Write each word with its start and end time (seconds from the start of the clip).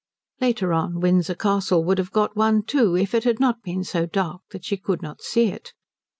Later 0.39 0.73
on 0.73 0.99
Windsor 0.99 1.35
Castle 1.35 1.83
would 1.83 1.99
have 1.99 2.09
got 2.09 2.35
one 2.35 2.63
too, 2.63 2.97
if 2.97 3.13
it 3.13 3.23
had 3.23 3.39
not 3.39 3.61
been 3.61 3.83
so 3.83 4.07
dark 4.07 4.41
that 4.49 4.65
she 4.65 4.75
could 4.77 5.03
not 5.03 5.21
see 5.21 5.49
it. 5.49 5.73